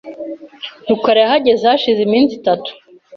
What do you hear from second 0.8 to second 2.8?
rukara yahageze hashize iminsi itatu.